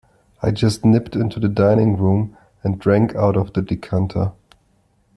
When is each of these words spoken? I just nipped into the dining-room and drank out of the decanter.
I 0.41 0.49
just 0.49 0.83
nipped 0.83 1.15
into 1.15 1.39
the 1.39 1.47
dining-room 1.47 2.35
and 2.63 2.79
drank 2.79 3.13
out 3.15 3.37
of 3.37 3.53
the 3.53 3.61
decanter. 3.61 4.31